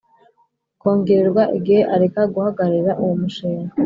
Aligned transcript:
kongererwa 0.81 1.43
igihe 1.57 1.81
Areka 1.95 2.21
guhagararira 2.33 2.91
uwo 3.01 3.13
mushinga 3.21 3.73